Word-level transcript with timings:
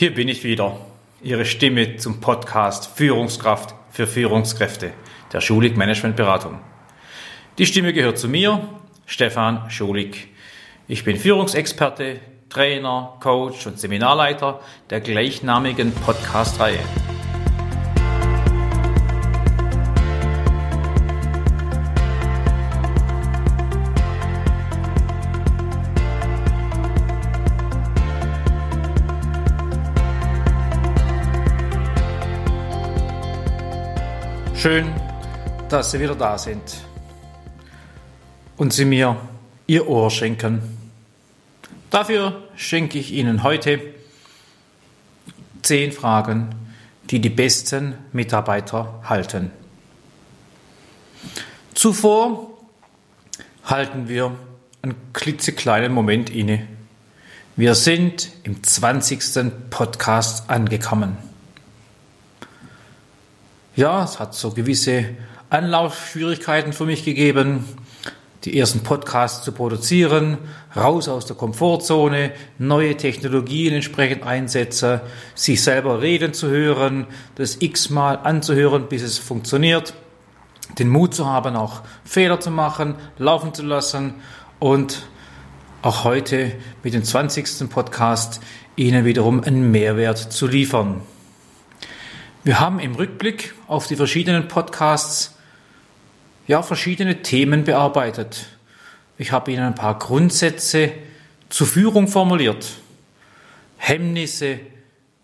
Hier 0.00 0.14
bin 0.14 0.28
ich 0.28 0.44
wieder, 0.44 0.78
Ihre 1.22 1.44
Stimme 1.44 1.98
zum 1.98 2.22
Podcast 2.22 2.86
Führungskraft 2.96 3.74
für 3.90 4.06
Führungskräfte 4.06 4.94
der 5.30 5.42
Schulig 5.42 5.76
Management 5.76 6.16
Beratung. 6.16 6.58
Die 7.58 7.66
Stimme 7.66 7.92
gehört 7.92 8.18
zu 8.18 8.26
mir, 8.26 8.66
Stefan 9.04 9.70
Schulig. 9.70 10.28
Ich 10.88 11.04
bin 11.04 11.18
Führungsexperte, 11.18 12.18
Trainer, 12.48 13.18
Coach 13.20 13.66
und 13.66 13.78
Seminarleiter 13.78 14.60
der 14.88 15.02
gleichnamigen 15.02 15.92
Podcast-Reihe. 15.92 16.80
Schön, 34.60 34.92
dass 35.70 35.90
Sie 35.90 36.00
wieder 36.00 36.14
da 36.14 36.36
sind 36.36 36.60
und 38.58 38.74
Sie 38.74 38.84
mir 38.84 39.16
Ihr 39.66 39.88
Ohr 39.88 40.10
schenken. 40.10 40.60
Dafür 41.88 42.42
schenke 42.56 42.98
ich 42.98 43.10
Ihnen 43.12 43.42
heute 43.42 43.80
zehn 45.62 45.92
Fragen, 45.92 46.54
die 47.08 47.20
die 47.20 47.30
besten 47.30 47.94
Mitarbeiter 48.12 49.00
halten. 49.08 49.50
Zuvor 51.72 52.50
halten 53.64 54.10
wir 54.10 54.36
einen 54.82 54.94
klitzekleinen 55.14 55.90
Moment 55.90 56.28
inne. 56.28 56.68
Wir 57.56 57.74
sind 57.74 58.30
im 58.42 58.62
20. 58.62 59.70
Podcast 59.70 60.50
angekommen. 60.50 61.29
Ja, 63.76 64.02
es 64.02 64.18
hat 64.18 64.34
so 64.34 64.50
gewisse 64.50 65.04
Anlaufschwierigkeiten 65.48 66.72
für 66.72 66.86
mich 66.86 67.04
gegeben, 67.04 67.64
die 68.44 68.58
ersten 68.58 68.80
Podcasts 68.80 69.44
zu 69.44 69.52
produzieren, 69.52 70.38
raus 70.74 71.08
aus 71.08 71.24
der 71.26 71.36
Komfortzone, 71.36 72.32
neue 72.58 72.96
Technologien 72.96 73.74
entsprechend 73.74 74.24
einsetzen, 74.24 75.00
sich 75.36 75.62
selber 75.62 76.02
reden 76.02 76.34
zu 76.34 76.48
hören, 76.48 77.06
das 77.36 77.58
x-mal 77.60 78.18
anzuhören, 78.18 78.88
bis 78.88 79.02
es 79.02 79.18
funktioniert, 79.18 79.94
den 80.80 80.88
Mut 80.88 81.14
zu 81.14 81.26
haben, 81.26 81.54
auch 81.54 81.82
Fehler 82.04 82.40
zu 82.40 82.50
machen, 82.50 82.96
laufen 83.18 83.54
zu 83.54 83.62
lassen 83.62 84.14
und 84.58 85.06
auch 85.82 86.02
heute 86.02 86.52
mit 86.82 86.94
dem 86.94 87.04
20. 87.04 87.70
Podcast 87.70 88.40
Ihnen 88.74 89.04
wiederum 89.04 89.44
einen 89.44 89.70
Mehrwert 89.70 90.18
zu 90.18 90.48
liefern. 90.48 91.02
Wir 92.42 92.58
haben 92.58 92.80
im 92.80 92.94
Rückblick 92.94 93.54
auf 93.66 93.86
die 93.86 93.96
verschiedenen 93.96 94.48
Podcasts 94.48 95.34
ja 96.46 96.62
verschiedene 96.62 97.20
Themen 97.20 97.64
bearbeitet. 97.64 98.46
Ich 99.18 99.30
habe 99.30 99.52
Ihnen 99.52 99.62
ein 99.62 99.74
paar 99.74 99.98
Grundsätze 99.98 100.90
zur 101.50 101.66
Führung 101.66 102.08
formuliert, 102.08 102.78
Hemmnisse 103.76 104.58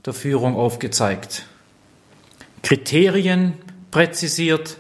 der 0.05 0.12
Führung 0.12 0.56
aufgezeigt, 0.56 1.47
Kriterien 2.62 3.55
präzisiert, 3.91 4.77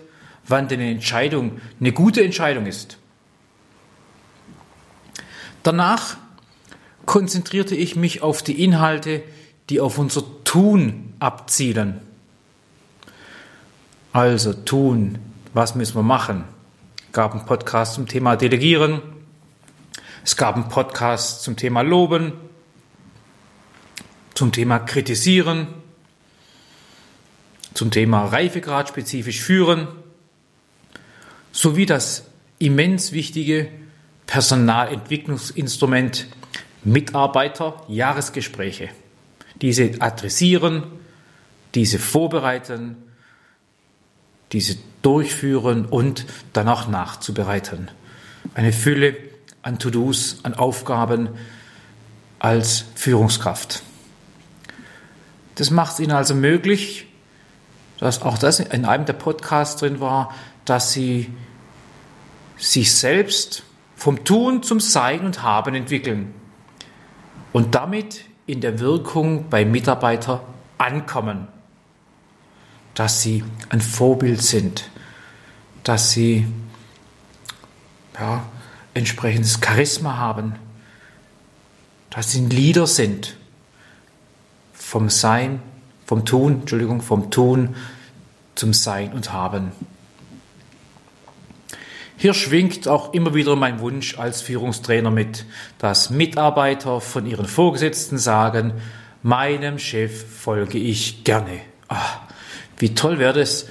wann 0.46 0.68
denn 0.68 0.80
eine 0.80 0.90
Entscheidung 0.90 1.58
eine 1.80 1.92
gute 1.92 2.22
Entscheidung 2.22 2.66
ist. 2.66 2.98
Danach 5.62 6.18
konzentrierte 7.06 7.74
ich 7.74 7.96
mich 7.96 8.20
auf 8.20 8.42
die 8.42 8.62
Inhalte, 8.62 9.22
die 9.70 9.80
auf 9.80 9.96
unser 9.96 10.22
Tun 10.44 11.14
abzielen. 11.18 12.05
Also 14.16 14.52
tun, 14.54 15.18
was 15.52 15.74
müssen 15.74 15.96
wir 15.96 16.02
machen? 16.02 16.44
Es 17.04 17.12
gab 17.12 17.32
einen 17.32 17.44
Podcast 17.44 17.92
zum 17.92 18.08
Thema 18.08 18.36
Delegieren. 18.36 19.02
Es 20.24 20.38
gab 20.38 20.54
einen 20.54 20.68
Podcast 20.68 21.42
zum 21.42 21.56
Thema 21.56 21.82
Loben, 21.82 22.32
zum 24.32 24.52
Thema 24.52 24.78
Kritisieren, 24.78 25.66
zum 27.74 27.90
Thema 27.90 28.24
Reifegrad 28.24 28.88
spezifisch 28.88 29.42
führen, 29.42 29.86
sowie 31.52 31.84
das 31.84 32.24
immens 32.58 33.12
wichtige 33.12 33.68
Personalentwicklungsinstrument 34.26 36.26
Mitarbeiter 36.84 37.84
Jahresgespräche. 37.86 38.88
Diese 39.60 40.00
adressieren, 40.00 40.84
diese 41.74 41.98
vorbereiten, 41.98 42.96
diese 44.56 44.78
durchführen 45.02 45.84
und 45.84 46.24
danach 46.54 46.88
nachzubereiten. 46.88 47.90
Eine 48.54 48.72
Fülle 48.72 49.14
an 49.60 49.78
To-Dos, 49.78 50.38
an 50.44 50.54
Aufgaben 50.54 51.28
als 52.38 52.86
Führungskraft. 52.94 53.82
Das 55.56 55.70
macht 55.70 55.92
es 55.92 56.00
Ihnen 56.00 56.12
also 56.12 56.34
möglich, 56.34 57.06
dass 57.98 58.22
auch 58.22 58.38
das 58.38 58.58
in 58.60 58.86
einem 58.86 59.04
der 59.04 59.12
Podcasts 59.12 59.78
drin 59.78 60.00
war, 60.00 60.34
dass 60.64 60.92
Sie 60.92 61.30
sich 62.56 62.94
selbst 62.94 63.62
vom 63.94 64.24
Tun 64.24 64.62
zum 64.62 64.80
Sein 64.80 65.26
und 65.26 65.42
Haben 65.42 65.74
entwickeln 65.74 66.32
und 67.52 67.74
damit 67.74 68.24
in 68.46 68.62
der 68.62 68.80
Wirkung 68.80 69.50
bei 69.50 69.66
Mitarbeiter 69.66 70.42
ankommen 70.78 71.48
dass 72.96 73.22
sie 73.22 73.44
ein 73.68 73.80
Vorbild 73.80 74.42
sind, 74.42 74.90
dass 75.84 76.10
sie 76.10 76.48
ja, 78.18 78.44
entsprechendes 78.94 79.60
Charisma 79.64 80.16
haben, 80.16 80.56
dass 82.10 82.32
sie 82.32 82.40
ein 82.40 82.50
Leader 82.50 82.86
sind 82.86 83.36
vom 84.72 85.10
Sein, 85.10 85.60
vom 86.06 86.24
Tun, 86.24 86.60
Entschuldigung, 86.60 87.02
vom 87.02 87.30
Tun 87.30 87.76
zum 88.54 88.72
Sein 88.72 89.12
und 89.12 89.32
Haben. 89.32 89.72
Hier 92.16 92.32
schwingt 92.32 92.88
auch 92.88 93.12
immer 93.12 93.34
wieder 93.34 93.56
mein 93.56 93.80
Wunsch 93.80 94.18
als 94.18 94.40
Führungstrainer 94.40 95.10
mit, 95.10 95.44
dass 95.78 96.08
Mitarbeiter 96.08 97.02
von 97.02 97.26
ihren 97.26 97.46
Vorgesetzten 97.46 98.16
sagen, 98.16 98.72
meinem 99.22 99.78
Chef 99.78 100.24
folge 100.40 100.78
ich 100.78 101.24
gerne. 101.24 101.60
Ah, 101.88 102.25
wie 102.78 102.94
toll 102.94 103.18
wäre 103.18 103.32
das? 103.32 103.66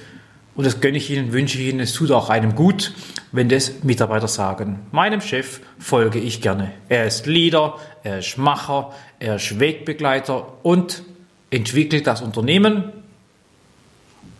Und 0.54 0.64
das 0.64 0.80
gönne 0.80 0.96
ich 0.96 1.10
Ihnen, 1.10 1.32
wünsche 1.32 1.58
ich 1.58 1.68
Ihnen. 1.68 1.80
Es 1.80 1.92
tut 1.92 2.10
auch 2.10 2.30
einem 2.30 2.54
gut, 2.54 2.94
wenn 3.30 3.48
das 3.48 3.82
Mitarbeiter 3.82 4.28
sagen. 4.28 4.80
Meinem 4.90 5.20
Chef 5.20 5.60
folge 5.78 6.18
ich 6.18 6.40
gerne. 6.40 6.72
Er 6.88 7.06
ist 7.06 7.26
Leader, 7.26 7.78
er 8.02 8.20
ist 8.20 8.38
Macher, 8.38 8.94
er 9.18 9.36
ist 9.36 9.60
Wegbegleiter 9.60 10.64
und 10.64 11.02
entwickelt 11.50 12.06
das 12.06 12.22
Unternehmen 12.22 12.92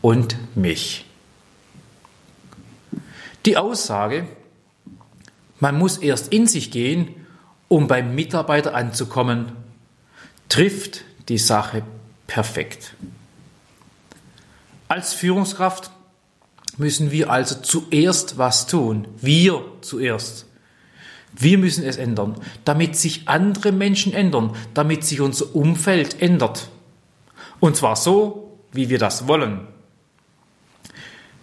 und 0.00 0.37
mich. 0.56 1.04
Die 3.44 3.59
Aussage, 3.59 4.27
man 5.60 5.78
muss 5.78 5.98
erst 5.98 6.33
in 6.33 6.47
sich 6.47 6.71
gehen, 6.71 7.15
um 7.69 7.88
beim 7.88 8.15
Mitarbeiter 8.15 8.75
anzukommen, 8.75 9.53
trifft 10.48 11.04
die 11.28 11.38
Sache 11.38 11.83
perfekt. 12.27 12.94
Als 14.88 15.14
Führungskraft 15.14 15.91
müssen 16.76 17.10
wir 17.10 17.30
also 17.30 17.56
zuerst 17.56 18.38
was 18.38 18.66
tun. 18.66 19.08
Wir 19.20 19.64
zuerst. 19.80 20.47
Wir 21.38 21.58
müssen 21.58 21.84
es 21.84 21.97
ändern, 21.97 22.36
damit 22.64 22.97
sich 22.97 23.28
andere 23.28 23.72
Menschen 23.72 24.14
ändern, 24.14 24.56
damit 24.74 25.04
sich 25.04 25.20
unser 25.20 25.54
Umfeld 25.54 26.22
ändert. 26.22 26.70
Und 27.60 27.77
zwar 27.77 27.97
so, 27.97 28.59
wie 28.72 28.88
wir 28.88 28.98
das 28.98 29.28
wollen, 29.28 29.66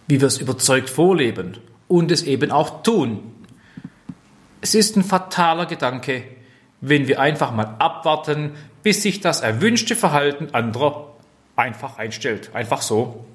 wie 0.08 0.20
wir 0.20 0.28
es 0.28 0.40
überzeugt 0.40 0.90
vorleben 0.90 1.58
und 1.88 2.12
es 2.12 2.24
eben 2.24 2.52
auch 2.52 2.82
tun. 2.82 3.20
Es 4.62 4.74
ist 4.74 4.96
ein 4.96 5.04
fataler 5.04 5.66
Gedanke, 5.66 6.24
wenn 6.82 7.08
wir 7.08 7.20
einfach 7.20 7.52
mal 7.52 7.76
abwarten, 7.80 8.52
bis 8.82 9.04
sich 9.04 9.22
das 9.22 9.42
erwünschte 9.42 9.96
Verhalten 9.96 10.54
anderer 10.54 11.14
einfach 11.56 11.98
einstellt. 11.98 12.52
Einfach 12.54 12.82
so. 12.82 13.26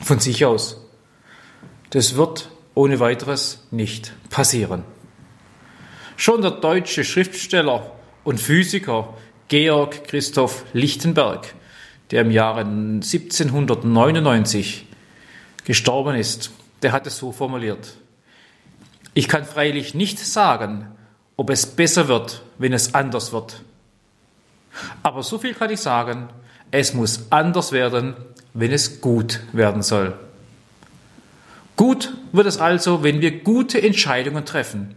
Von 0.00 0.18
sich 0.18 0.44
aus. 0.44 0.80
Das 1.90 2.16
wird 2.16 2.50
ohne 2.74 2.98
weiteres 3.00 3.66
nicht 3.70 4.12
passieren. 4.30 4.84
Schon 6.16 6.40
der 6.42 6.52
deutsche 6.52 7.04
Schriftsteller 7.04 7.92
und 8.24 8.40
Physiker 8.40 9.14
Georg 9.48 10.04
Christoph 10.04 10.64
Lichtenberg, 10.72 11.54
der 12.10 12.22
im 12.22 12.30
Jahre 12.30 12.62
1799 12.62 14.86
gestorben 15.64 16.16
ist, 16.16 16.50
der 16.82 16.92
hat 16.92 17.06
es 17.06 17.18
so 17.18 17.32
formuliert. 17.32 17.96
Ich 19.14 19.28
kann 19.28 19.44
freilich 19.44 19.94
nicht 19.94 20.18
sagen, 20.18 20.88
ob 21.36 21.50
es 21.50 21.66
besser 21.66 22.08
wird, 22.08 22.42
wenn 22.58 22.72
es 22.72 22.94
anders 22.94 23.32
wird. 23.32 23.62
Aber 25.02 25.22
so 25.22 25.38
viel 25.38 25.54
kann 25.54 25.70
ich 25.70 25.80
sagen, 25.80 26.28
es 26.70 26.94
muss 26.94 27.26
anders 27.30 27.72
werden, 27.72 28.14
wenn 28.56 28.72
es 28.72 29.00
gut 29.00 29.40
werden 29.52 29.82
soll. 29.82 30.14
Gut 31.76 32.16
wird 32.32 32.46
es 32.46 32.58
also, 32.58 33.02
wenn 33.02 33.20
wir 33.20 33.40
gute 33.40 33.82
Entscheidungen 33.82 34.46
treffen. 34.46 34.94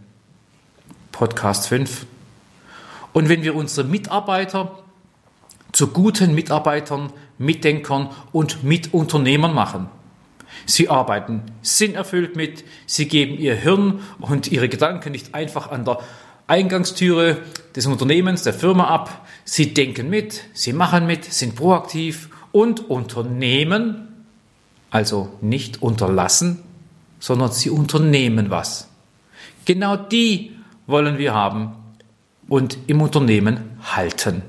Podcast 1.12 1.68
5. 1.68 2.06
Und 3.12 3.28
wenn 3.28 3.42
wir 3.42 3.54
unsere 3.54 3.86
Mitarbeiter 3.86 4.78
zu 5.72 5.88
guten 5.88 6.34
Mitarbeitern, 6.34 7.12
Mitdenkern 7.38 8.10
und 8.32 8.64
Mitunternehmern 8.64 9.54
machen. 9.54 9.88
Sie 10.66 10.88
arbeiten 10.88 11.42
sinnerfüllt 11.62 12.36
mit, 12.36 12.64
sie 12.86 13.08
geben 13.08 13.38
ihr 13.38 13.54
Hirn 13.54 14.00
und 14.18 14.50
ihre 14.50 14.68
Gedanken 14.68 15.12
nicht 15.12 15.34
einfach 15.34 15.70
an 15.70 15.84
der 15.84 16.00
Eingangstüre 16.46 17.38
des 17.76 17.86
Unternehmens, 17.86 18.42
der 18.42 18.52
Firma 18.52 18.88
ab. 18.88 19.26
Sie 19.44 19.72
denken 19.74 20.10
mit, 20.10 20.44
sie 20.54 20.72
machen 20.72 21.06
mit, 21.06 21.24
sind 21.24 21.54
proaktiv 21.54 22.30
und 22.52 22.90
unternehmen, 22.90 24.24
also 24.90 25.32
nicht 25.40 25.82
unterlassen, 25.82 26.62
sondern 27.18 27.52
sie 27.52 27.70
unternehmen 27.70 28.50
was. 28.50 28.88
Genau 29.64 29.96
die 29.96 30.56
wollen 30.86 31.18
wir 31.18 31.34
haben 31.34 31.72
und 32.48 32.78
im 32.86 33.00
Unternehmen 33.00 33.78
halten. 33.82 34.42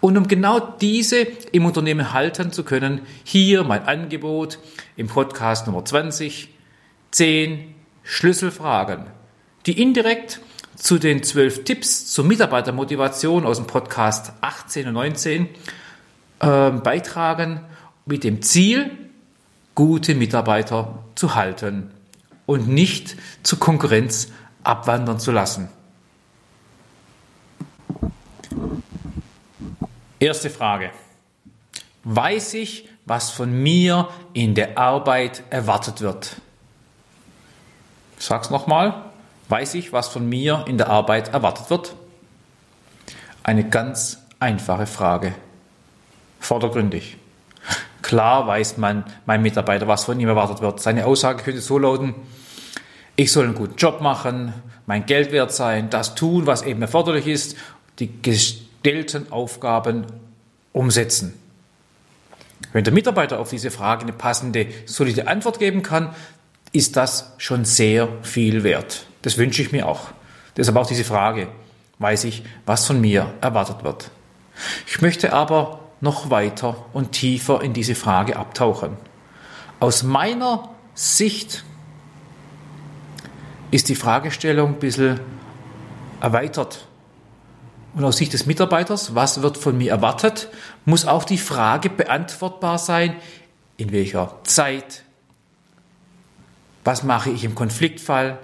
Und 0.00 0.16
um 0.16 0.28
genau 0.28 0.60
diese 0.60 1.18
im 1.52 1.66
Unternehmen 1.66 2.12
halten 2.12 2.52
zu 2.52 2.64
können, 2.64 3.02
hier 3.24 3.64
mein 3.64 3.84
Angebot 3.84 4.58
im 4.96 5.06
Podcast 5.06 5.66
Nummer 5.66 5.84
20, 5.84 6.48
10 7.10 7.74
Schlüsselfragen, 8.02 9.06
die 9.66 9.80
indirekt 9.80 10.40
zu 10.76 10.98
den 10.98 11.22
12 11.22 11.64
Tipps 11.64 12.06
zur 12.06 12.24
Mitarbeitermotivation 12.24 13.46
aus 13.46 13.56
dem 13.56 13.66
Podcast 13.66 14.32
18 14.40 14.88
und 14.88 14.94
19 14.94 15.48
äh, 16.40 16.70
beitragen, 16.70 17.60
mit 18.04 18.24
dem 18.24 18.42
Ziel, 18.42 18.90
gute 19.74 20.14
Mitarbeiter 20.14 21.04
zu 21.14 21.34
halten 21.34 21.90
und 22.46 22.68
nicht 22.68 23.16
zur 23.42 23.58
Konkurrenz 23.58 24.28
abwandern 24.62 25.18
zu 25.18 25.32
lassen. 25.32 25.68
Erste 30.18 30.48
Frage. 30.48 30.90
Weiß 32.04 32.54
ich, 32.54 32.88
was 33.04 33.30
von 33.30 33.52
mir 33.52 34.08
in 34.32 34.54
der 34.54 34.78
Arbeit 34.78 35.42
erwartet 35.50 36.00
wird? 36.00 36.36
Ich 38.18 38.24
sag's 38.24 38.50
nochmal. 38.50 39.04
Weiß 39.48 39.74
ich, 39.74 39.92
was 39.92 40.08
von 40.08 40.28
mir 40.28 40.64
in 40.66 40.78
der 40.78 40.88
Arbeit 40.88 41.32
erwartet 41.32 41.70
wird? 41.70 41.94
Eine 43.42 43.68
ganz 43.68 44.22
einfache 44.40 44.86
Frage. 44.86 45.34
Vordergründig. 46.40 47.16
Klar 48.02 48.46
weiß 48.46 48.76
man, 48.76 49.04
mein 49.24 49.42
Mitarbeiter, 49.42 49.88
was 49.88 50.04
von 50.04 50.20
ihm 50.20 50.28
erwartet 50.28 50.60
wird. 50.60 50.80
Seine 50.80 51.06
Aussage 51.06 51.42
könnte 51.42 51.60
so 51.60 51.78
lauten, 51.78 52.14
ich 53.16 53.32
soll 53.32 53.46
einen 53.46 53.54
guten 53.54 53.76
Job 53.76 54.00
machen, 54.00 54.52
mein 54.86 55.06
Geld 55.06 55.32
wert 55.32 55.52
sein, 55.52 55.90
das 55.90 56.14
tun, 56.14 56.46
was 56.46 56.62
eben 56.62 56.82
erforderlich 56.82 57.26
ist, 57.26 57.56
die 57.98 58.22
gestellten 58.22 59.32
Aufgaben 59.32 60.06
umsetzen. 60.72 61.34
Wenn 62.72 62.84
der 62.84 62.92
Mitarbeiter 62.92 63.40
auf 63.40 63.50
diese 63.50 63.70
Frage 63.70 64.02
eine 64.02 64.12
passende, 64.12 64.66
solide 64.84 65.28
Antwort 65.28 65.58
geben 65.58 65.82
kann, 65.82 66.14
ist 66.72 66.96
das 66.96 67.32
schon 67.38 67.64
sehr 67.64 68.08
viel 68.22 68.62
wert. 68.62 69.06
Das 69.22 69.38
wünsche 69.38 69.62
ich 69.62 69.72
mir 69.72 69.88
auch. 69.88 70.10
Deshalb 70.56 70.76
auch 70.76 70.86
diese 70.86 71.04
Frage, 71.04 71.48
weiß 71.98 72.24
ich, 72.24 72.44
was 72.66 72.86
von 72.86 73.00
mir 73.00 73.32
erwartet 73.40 73.82
wird. 73.82 74.10
Ich 74.86 75.00
möchte 75.00 75.32
aber 75.32 75.80
noch 76.00 76.30
weiter 76.30 76.86
und 76.92 77.12
tiefer 77.12 77.62
in 77.62 77.72
diese 77.72 77.94
Frage 77.94 78.36
abtauchen. 78.36 78.96
Aus 79.80 80.02
meiner 80.02 80.70
Sicht 80.94 81.64
ist 83.70 83.88
die 83.88 83.94
Fragestellung 83.94 84.74
ein 84.74 84.78
bisschen 84.78 85.20
erweitert 86.20 86.86
und 87.96 88.04
aus 88.04 88.18
Sicht 88.18 88.34
des 88.34 88.44
Mitarbeiters, 88.44 89.14
was 89.14 89.40
wird 89.40 89.56
von 89.56 89.76
mir 89.76 89.90
erwartet, 89.90 90.48
muss 90.84 91.06
auch 91.06 91.24
die 91.24 91.38
Frage 91.38 91.88
beantwortbar 91.88 92.78
sein, 92.78 93.16
in 93.78 93.90
welcher 93.90 94.34
Zeit, 94.44 95.02
was 96.84 97.02
mache 97.02 97.30
ich 97.30 97.42
im 97.42 97.54
Konfliktfall, 97.54 98.38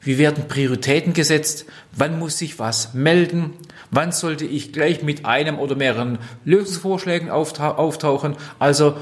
wie 0.00 0.18
werden 0.18 0.48
Prioritäten 0.48 1.12
gesetzt, 1.12 1.66
wann 1.92 2.18
muss 2.18 2.40
ich 2.40 2.58
was 2.58 2.94
melden, 2.94 3.52
wann 3.90 4.12
sollte 4.12 4.44
ich 4.44 4.72
gleich 4.72 5.02
mit 5.02 5.26
einem 5.26 5.58
oder 5.58 5.76
mehreren 5.76 6.18
Lösungsvorschlägen 6.44 7.30
auftauchen. 7.30 8.36
Also 8.58 8.96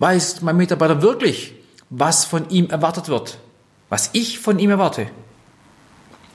weiß 0.00 0.42
mein 0.42 0.56
Mitarbeiter 0.56 1.02
wirklich, 1.02 1.54
was 1.90 2.24
von 2.24 2.48
ihm 2.50 2.70
erwartet 2.70 3.08
wird, 3.08 3.38
was 3.88 4.10
ich 4.12 4.38
von 4.38 4.58
ihm 4.58 4.70
erwarte. 4.70 5.08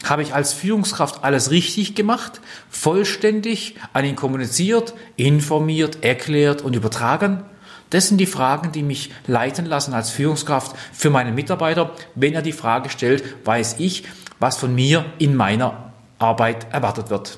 Habe 0.03 0.21
ich 0.21 0.33
als 0.33 0.51
Führungskraft 0.53 1.23
alles 1.23 1.49
richtig 1.49 1.95
gemacht, 1.95 2.41
vollständig 2.69 3.75
an 3.93 4.03
ihn 4.03 4.17
kommuniziert, 4.17 4.93
informiert, 5.15 6.03
erklärt 6.03 6.61
und 6.61 6.75
übertragen? 6.75 7.43
Das 7.93 8.07
sind 8.07 8.17
die 8.17 8.25
Fragen, 8.25 8.71
die 8.71 8.81
mich 8.81 9.11
leiten 9.27 9.67
lassen 9.67 9.93
als 9.93 10.09
Führungskraft 10.09 10.75
für 10.93 11.11
meinen 11.11 11.35
Mitarbeiter. 11.35 11.91
Wenn 12.15 12.33
er 12.33 12.41
die 12.41 12.51
Frage 12.51 12.89
stellt, 12.89 13.45
weiß 13.45 13.75
ich, 13.77 14.05
was 14.39 14.57
von 14.57 14.73
mir 14.73 15.05
in 15.19 15.35
meiner 15.35 15.93
Arbeit 16.17 16.73
erwartet 16.73 17.11
wird. 17.11 17.37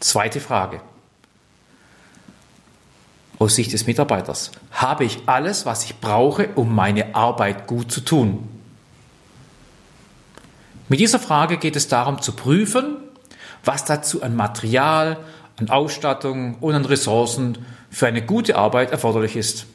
Zweite 0.00 0.40
Frage. 0.40 0.82
Aus 3.38 3.54
Sicht 3.54 3.72
des 3.72 3.86
Mitarbeiters. 3.86 4.50
Habe 4.72 5.04
ich 5.04 5.20
alles, 5.24 5.64
was 5.64 5.86
ich 5.86 5.98
brauche, 5.98 6.48
um 6.48 6.74
meine 6.74 7.14
Arbeit 7.14 7.66
gut 7.66 7.90
zu 7.90 8.02
tun? 8.02 8.46
Mit 10.90 11.00
dieser 11.00 11.18
Frage 11.18 11.56
geht 11.56 11.76
es 11.76 11.88
darum 11.88 12.20
zu 12.20 12.32
prüfen, 12.32 12.98
was 13.64 13.86
dazu 13.86 14.22
an 14.22 14.36
Material, 14.36 15.16
an 15.58 15.70
Ausstattung 15.70 16.56
und 16.60 16.74
an 16.74 16.84
Ressourcen 16.84 17.56
für 17.92 18.06
eine 18.06 18.22
gute 18.22 18.56
Arbeit 18.56 18.90
erforderlich 18.90 19.36
ist. 19.36 19.66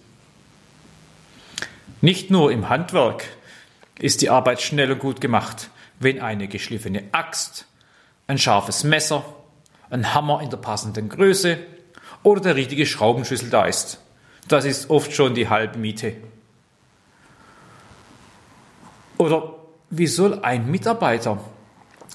Nicht 2.02 2.32
nur 2.32 2.52
im 2.52 2.68
Handwerk 2.68 3.26
ist 4.00 4.22
die 4.22 4.30
Arbeit 4.30 4.62
schnell 4.62 4.92
und 4.92 5.00
gut 5.00 5.22
gemacht, 5.22 5.70
wenn 6.00 6.20
eine 6.20 6.48
geschliffene 6.48 7.04
Axt, 7.12 7.66
ein 8.26 8.40
scharfes 8.40 8.84
Messer, 8.84 9.24
ein 9.90 10.14
Hammer 10.14 10.42
in 10.42 10.50
der 10.50 10.58
passenden 10.58 11.10
Größe 11.10 11.60
oder 12.24 12.42
der 12.42 12.56
richtige 12.56 12.86
Schraubenschlüssel 12.86 13.50
da 13.50 13.66
ist. 13.66 14.00
Das 14.48 14.66
ist 14.66 14.90
oft 14.90 15.14
schon 15.14 15.36
die 15.36 15.50
halbe 15.50 15.78
Miete. 15.78 16.16
Oder 19.18 19.56
wie 19.90 20.08
soll 20.08 20.40
ein 20.42 20.70
Mitarbeiter, 20.70 21.40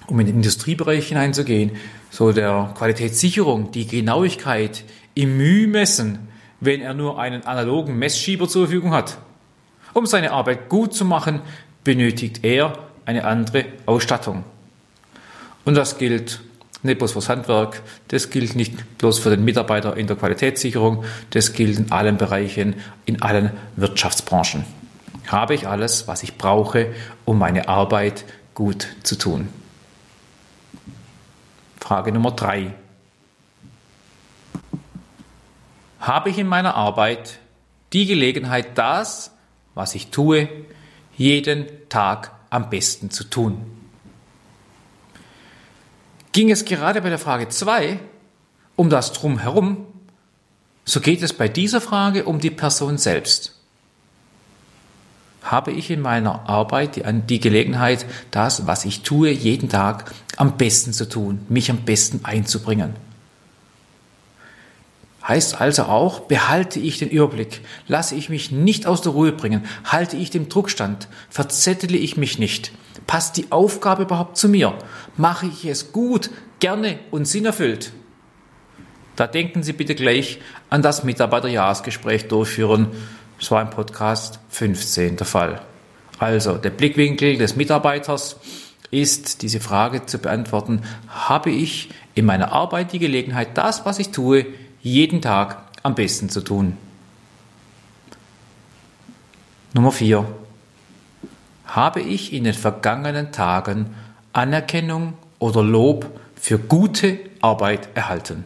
um 0.09 0.21
in 0.21 0.27
den 0.27 0.37
Industriebereich 0.37 1.09
hineinzugehen, 1.09 1.77
so 2.11 2.33
der 2.33 2.73
Qualitätssicherung, 2.77 3.71
die 3.71 3.87
Genauigkeit 3.87 4.85
im 5.15 5.37
Mühe 5.37 5.67
messen, 5.67 6.29
wenn 6.61 6.81
er 6.81 6.95
nur 6.95 7.19
einen 7.19 7.45
analogen 7.45 7.99
Messschieber 7.99 8.49
zur 8.49 8.67
Verfügung 8.67 8.93
hat? 8.93 9.19
Um 9.95 10.07
seine 10.07 10.33
Arbeit 10.33 10.69
gut 10.69 10.95
zu 10.95 11.05
machen, 11.05 11.41
benötigt 11.85 12.45
er 12.45 12.79
eine 13.05 13.25
andere 13.25 13.67
Ausstattung. 13.87 14.45
Und 15.65 15.75
das 15.75 15.99
gilt 15.99 16.41
nicht 16.83 16.99
bloß 16.99 17.13
fürs 17.13 17.29
Handwerk, 17.29 17.83
das 18.09 18.31
gilt 18.31 18.57
nicht 18.57 18.99
bloß 18.99 19.19
für 19.19 19.31
den 19.31 19.45
Mitarbeiter 19.45 19.97
in 19.97 20.07
der 20.07 20.17
Qualitätssicherung, 20.17 21.05
das 21.31 21.53
gilt 21.53 21.79
in 21.79 21.93
allen 21.93 22.17
Bereichen, 22.17 22.75
in 23.05 23.23
allen 23.23 23.51
Wirtschaftsbranchen 23.77 24.65
habe 25.33 25.55
ich 25.55 25.67
alles, 25.67 26.09
was 26.09 26.23
ich 26.23 26.37
brauche, 26.37 26.95
um 27.25 27.39
meine 27.39 27.69
Arbeit 27.69 28.25
gut 28.55 28.87
zu 29.03 29.17
tun. 29.17 29.49
Frage 31.81 32.13
Nummer 32.13 32.33
drei. 32.33 32.75
Habe 36.03 36.29
ich 36.29 36.37
in 36.37 36.47
meiner 36.47 36.75
Arbeit 36.75 37.39
die 37.95 38.05
Gelegenheit, 38.05 38.77
das, 38.77 39.31
was 39.75 39.95
ich 39.95 40.09
tue, 40.09 40.51
jeden 41.17 41.67
Tag 41.89 42.33
am 42.51 42.69
besten 42.69 43.11
zu 43.11 43.25
tun? 43.25 43.63
Ging 46.33 46.51
es 46.51 46.67
gerade 46.67 47.01
bei 47.01 47.09
der 47.09 47.19
Frage 47.19 47.49
2 47.49 47.99
um 48.77 48.91
das 48.91 49.15
Drumherum, 49.15 49.87
so 50.85 51.01
geht 51.01 51.23
es 51.23 51.33
bei 51.33 51.49
dieser 51.49 51.81
Frage 51.81 52.25
um 52.25 52.39
die 52.39 52.51
Person 52.51 52.99
selbst 52.99 53.63
habe 55.43 55.73
ich 55.73 55.91
in 55.91 56.01
meiner 56.01 56.49
Arbeit 56.49 56.97
die, 56.97 57.03
die 57.27 57.41
Gelegenheit, 57.41 58.07
das, 58.31 58.67
was 58.67 58.85
ich 58.85 59.03
tue, 59.03 59.31
jeden 59.31 59.69
Tag 59.69 60.13
am 60.37 60.57
besten 60.57 60.93
zu 60.93 61.09
tun, 61.09 61.45
mich 61.49 61.71
am 61.71 61.79
besten 61.79 62.25
einzubringen. 62.25 62.95
Heißt 65.27 65.61
also 65.61 65.85
auch, 65.85 66.21
behalte 66.21 66.81
ich 66.81 66.99
den 66.99 67.09
Überblick, 67.09 67.61
lasse 67.87 68.17
ich 68.17 68.29
mich 68.29 68.51
nicht 68.51 68.87
aus 68.87 69.03
der 69.03 69.13
Ruhe 69.13 69.33
bringen, 69.33 69.65
halte 69.85 70.17
ich 70.17 70.31
den 70.31 70.49
Druckstand, 70.49 71.07
verzettle 71.31 71.97
ich 71.97 72.17
mich 72.17 72.39
nicht, 72.39 72.73
passt 73.07 73.37
die 73.37 73.51
Aufgabe 73.51 74.03
überhaupt 74.03 74.37
zu 74.37 74.49
mir, 74.49 74.75
mache 75.17 75.47
ich 75.47 75.65
es 75.65 75.93
gut, 75.93 76.31
gerne 76.59 76.99
und 77.13 77.27
sinnerfüllt. 77.27 77.93
Da 79.15 79.27
denken 79.27 79.63
Sie 79.63 79.75
bitte 79.75 79.95
gleich 79.95 80.41
an 80.71 80.83
das 80.83 81.05
Mitarbeiterjahresgespräch 81.05 82.29
durchführen. 82.29 82.89
Das 83.39 83.51
war 83.51 83.63
im 83.63 83.71
Podcast 83.71 84.41
15 84.49 85.17
der 85.19 85.27
Fall. 85.27 85.63
Also 86.19 86.57
der 86.57 86.71
Blickwinkel 86.71 87.37
des 87.37 87.55
Mitarbeiters 87.57 88.37
ist 88.91 89.43
diese 89.43 89.61
Frage 89.61 90.07
zu 90.07 90.19
beantworten, 90.19 90.83
habe 91.09 91.51
ich 91.51 91.91
in 92.15 92.25
meiner 92.25 92.53
Arbeit 92.53 92.93
die 92.93 92.99
Gelegenheit, 92.99 93.57
das, 93.59 93.85
was 93.85 93.99
ich 93.99 94.11
tue, 94.11 94.47
jeden 94.83 95.23
Tag 95.23 95.59
am 95.83 95.95
besten 95.95 96.29
zu 96.29 96.41
tun. 96.41 96.77
Nummer 99.73 99.93
4. 99.93 100.27
Habe 101.67 102.01
ich 102.01 102.33
in 102.33 102.45
den 102.45 102.55
vergangenen 102.55 103.33
Tagen 103.33 103.95
Anerkennung 104.33 105.15
oder 105.39 105.63
Lob 105.63 106.07
für 106.35 106.59
gute 106.59 107.19
Arbeit 107.41 107.89
erhalten? 107.95 108.45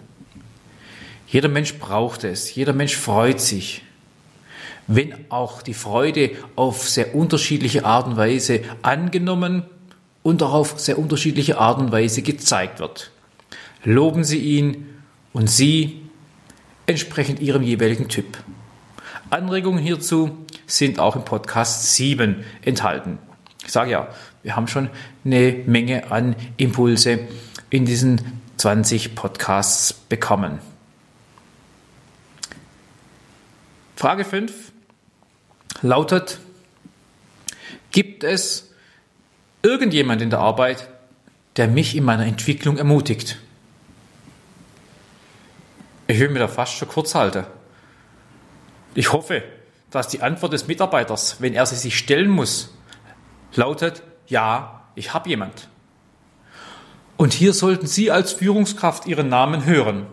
Jeder 1.27 1.49
Mensch 1.49 1.75
braucht 1.79 2.23
es, 2.23 2.55
jeder 2.55 2.73
Mensch 2.73 2.95
freut 2.95 3.41
sich. 3.41 3.83
Wenn 4.87 5.15
auch 5.31 5.63
die 5.63 5.75
Freude 5.75 6.31
auf 6.55 6.89
sehr 6.89 7.17
unterschiedliche 7.17 7.85
Art 7.85 8.07
und 8.07 8.17
Weise 8.17 8.61
angenommen 8.83 9.65
und 10.23 10.43
auch 10.45 10.53
auf 10.53 10.79
sehr 10.79 10.99
unterschiedliche 10.99 11.59
Art 11.59 11.79
und 11.79 11.91
Weise 11.91 12.23
gezeigt 12.23 12.79
wird. 12.79 13.11
Loben 13.83 14.23
Sie 14.23 14.39
ihn 14.39 14.87
und 15.33 15.51
Sie 15.51 16.06
entsprechend 16.87 17.41
Ihrem 17.41 17.63
jeweiligen 17.63 18.09
Typ. 18.09 18.39
Anregungen 19.31 19.83
hierzu 19.83 20.47
sind 20.67 20.99
auch 20.99 21.17
im 21.17 21.25
Podcast 21.25 21.95
7 21.95 22.45
enthalten. 22.63 23.19
Ich 23.65 23.73
sage 23.73 23.91
ja, 23.91 24.09
wir 24.43 24.55
haben 24.55 24.69
schon 24.69 24.91
eine 25.25 25.53
Menge 25.67 26.11
an 26.11 26.37
Impulse 26.57 27.21
in 27.71 27.85
diesen 27.85 28.41
20 28.59 29.15
Podcasts 29.15 29.93
bekommen. 29.93 30.61
Frage 33.97 34.25
5 34.25 34.73
lautet, 35.83 36.39
gibt 37.91 38.23
es 38.23 38.71
irgendjemand 39.63 40.23
in 40.23 40.31
der 40.31 40.39
Arbeit, 40.39 40.89
der 41.57 41.67
mich 41.67 41.97
in 41.97 42.05
meiner 42.05 42.27
Entwicklung 42.27 42.77
ermutigt? 42.79 43.39
Ich 46.07 46.19
will 46.21 46.29
mir 46.29 46.39
da 46.39 46.49
fast 46.49 46.75
schon 46.75 46.89
kurz 46.89 47.15
halten. 47.15 47.45
Ich 48.95 49.13
hoffe, 49.13 49.43
dass 49.91 50.09
die 50.09 50.23
Antwort 50.23 50.53
des 50.53 50.69
Mitarbeiters, 50.69 51.37
wenn 51.41 51.55
er 51.55 51.67
sie 51.67 51.77
sich 51.77 51.99
stellen 51.99 52.31
muss, 52.31 52.75
lautet, 53.55 54.03
ja, 54.27 54.83
ich 54.95 55.15
habe 55.15 55.29
jemand. 55.29 55.69
Und 57.17 57.33
hier 57.33 57.53
sollten 57.53 57.87
Sie 57.87 58.11
als 58.11 58.33
Führungskraft 58.33 59.07
Ihren 59.07 59.29
Namen 59.29 59.65
hören 59.65 60.07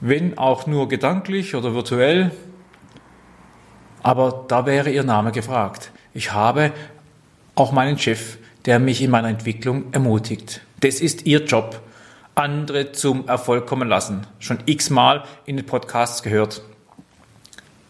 wenn 0.00 0.38
auch 0.38 0.66
nur 0.66 0.88
gedanklich 0.88 1.54
oder 1.54 1.74
virtuell, 1.74 2.30
aber 4.02 4.44
da 4.48 4.66
wäre 4.66 4.90
Ihr 4.90 5.04
Name 5.04 5.30
gefragt. 5.30 5.92
Ich 6.14 6.32
habe 6.32 6.72
auch 7.54 7.72
meinen 7.72 7.98
Chef, 7.98 8.38
der 8.64 8.78
mich 8.78 9.02
in 9.02 9.10
meiner 9.10 9.28
Entwicklung 9.28 9.92
ermutigt. 9.92 10.62
Das 10.80 11.00
ist 11.00 11.26
Ihr 11.26 11.44
Job. 11.44 11.82
Andere 12.40 12.92
zum 12.92 13.28
Erfolg 13.28 13.66
kommen 13.66 13.88
lassen. 13.88 14.26
Schon 14.38 14.58
x-mal 14.66 15.24
in 15.46 15.56
den 15.56 15.66
Podcasts 15.66 16.22
gehört. 16.22 16.62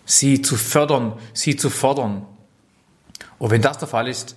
Sie 0.05 0.43
zu 0.43 0.57
fördern, 0.57 1.15
sie 1.33 1.57
zu 1.57 1.71
fordern. 1.71 2.27
Und 3.39 3.51
wenn 3.51 3.63
das 3.63 3.79
der 3.79 3.89
Fall 3.89 4.09
ist, 4.09 4.37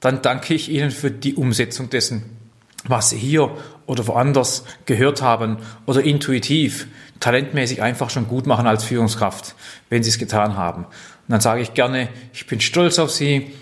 dann 0.00 0.22
danke 0.22 0.54
ich 0.54 0.68
Ihnen 0.68 0.92
für 0.92 1.10
die 1.10 1.34
Umsetzung 1.34 1.90
dessen 1.90 2.38
was 2.84 3.10
Sie 3.10 3.18
hier 3.18 3.56
oder 3.86 4.06
woanders 4.06 4.64
gehört 4.86 5.22
haben 5.22 5.58
oder 5.86 6.02
intuitiv, 6.02 6.86
talentmäßig 7.20 7.82
einfach 7.82 8.10
schon 8.10 8.28
gut 8.28 8.46
machen 8.46 8.66
als 8.66 8.84
Führungskraft, 8.84 9.54
wenn 9.88 10.02
Sie 10.02 10.10
es 10.10 10.18
getan 10.18 10.56
haben. 10.56 10.84
Und 10.84 10.92
dann 11.28 11.40
sage 11.40 11.60
ich 11.60 11.74
gerne, 11.74 12.08
ich 12.32 12.46
bin 12.46 12.60
stolz 12.60 12.98
auf 12.98 13.10
Sie, 13.10 13.52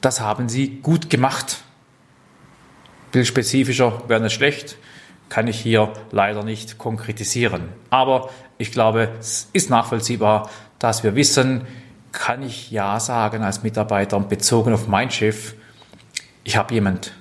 das 0.00 0.20
haben 0.20 0.48
Sie 0.48 0.80
gut 0.82 1.10
gemacht. 1.10 1.58
Bild 3.12 3.26
spezifischer 3.26 4.02
wäre 4.08 4.20
nicht 4.20 4.34
schlecht, 4.34 4.76
kann 5.30 5.46
ich 5.46 5.58
hier 5.58 5.94
leider 6.10 6.44
nicht 6.44 6.76
konkretisieren. 6.76 7.70
Aber 7.88 8.28
ich 8.58 8.72
glaube, 8.72 9.14
es 9.18 9.48
ist 9.54 9.70
nachvollziehbar, 9.70 10.50
dass 10.78 11.02
wir 11.02 11.14
wissen, 11.14 11.66
kann 12.12 12.42
ich 12.42 12.70
Ja 12.70 13.00
sagen 13.00 13.42
als 13.42 13.62
Mitarbeiter 13.62 14.20
bezogen 14.20 14.74
auf 14.74 14.88
meinen 14.88 15.10
Chef, 15.10 15.54
ich 16.44 16.56
habe 16.56 16.74
jemand, 16.74 17.12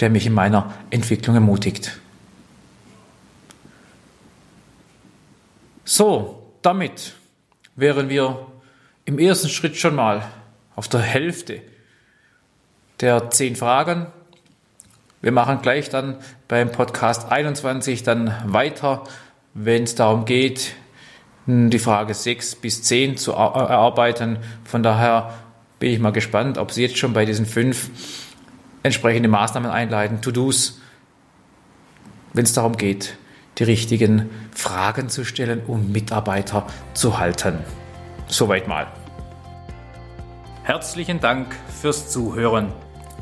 der 0.00 0.10
mich 0.10 0.26
in 0.26 0.34
meiner 0.34 0.72
Entwicklung 0.90 1.34
ermutigt. 1.34 1.98
So, 5.84 6.52
damit 6.62 7.14
wären 7.76 8.08
wir 8.08 8.46
im 9.04 9.18
ersten 9.18 9.48
Schritt 9.48 9.76
schon 9.76 9.94
mal 9.94 10.22
auf 10.76 10.88
der 10.88 11.00
Hälfte 11.00 11.62
der 13.00 13.30
zehn 13.30 13.56
Fragen. 13.56 14.06
Wir 15.20 15.32
machen 15.32 15.62
gleich 15.62 15.88
dann 15.88 16.18
beim 16.48 16.70
Podcast 16.70 17.30
21 17.30 18.02
dann 18.02 18.34
weiter, 18.46 19.04
wenn 19.54 19.84
es 19.84 19.94
darum 19.94 20.24
geht, 20.24 20.74
die 21.46 21.78
Frage 21.78 22.14
6 22.14 22.56
bis 22.56 22.82
10 22.82 23.16
zu 23.16 23.32
erarbeiten. 23.32 24.38
Von 24.64 24.82
daher 24.82 25.34
bin 25.78 25.92
ich 25.92 25.98
mal 25.98 26.12
gespannt, 26.12 26.58
ob 26.58 26.72
Sie 26.72 26.82
jetzt 26.82 26.96
schon 26.96 27.12
bei 27.12 27.24
diesen 27.24 27.46
fünf 27.46 27.90
entsprechende 28.82 29.28
Maßnahmen 29.28 29.70
einleiten, 29.70 30.20
To-Dos, 30.20 30.80
wenn 32.32 32.44
es 32.44 32.52
darum 32.52 32.76
geht, 32.76 33.16
die 33.58 33.64
richtigen 33.64 34.30
Fragen 34.52 35.08
zu 35.08 35.24
stellen, 35.24 35.62
um 35.66 35.92
Mitarbeiter 35.92 36.66
zu 36.92 37.18
halten. 37.18 37.58
Soweit 38.26 38.66
mal. 38.66 38.86
Herzlichen 40.64 41.20
Dank 41.20 41.54
fürs 41.80 42.10
Zuhören. 42.10 42.72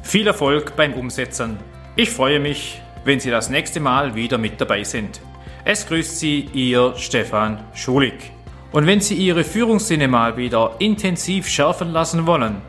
Viel 0.02 0.26
Erfolg 0.26 0.76
beim 0.76 0.94
Umsetzen. 0.94 1.58
Ich 1.96 2.10
freue 2.10 2.40
mich, 2.40 2.80
wenn 3.04 3.20
Sie 3.20 3.30
das 3.30 3.50
nächste 3.50 3.80
Mal 3.80 4.14
wieder 4.14 4.38
mit 4.38 4.60
dabei 4.60 4.84
sind. 4.84 5.20
Es 5.64 5.86
grüßt 5.86 6.18
Sie 6.18 6.48
Ihr 6.52 6.94
Stefan 6.96 7.64
Schulig. 7.74 8.32
Und 8.72 8.86
wenn 8.86 9.00
Sie 9.00 9.14
Ihre 9.14 9.44
Führungssinne 9.44 10.08
mal 10.08 10.36
wieder 10.36 10.76
intensiv 10.78 11.48
schärfen 11.48 11.90
lassen 11.90 12.26
wollen, 12.26 12.62